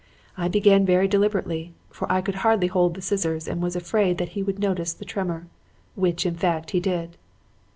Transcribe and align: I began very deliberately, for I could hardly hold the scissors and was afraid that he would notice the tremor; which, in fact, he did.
I 0.35 0.47
began 0.47 0.83
very 0.83 1.07
deliberately, 1.07 1.73
for 1.91 2.11
I 2.11 2.21
could 2.21 2.33
hardly 2.41 2.65
hold 2.65 2.95
the 2.95 3.03
scissors 3.03 3.47
and 3.47 3.61
was 3.61 3.75
afraid 3.75 4.17
that 4.17 4.29
he 4.29 4.41
would 4.41 4.57
notice 4.57 4.93
the 4.95 5.05
tremor; 5.05 5.45
which, 5.93 6.25
in 6.25 6.33
fact, 6.33 6.71
he 6.71 6.79
did. 6.79 7.17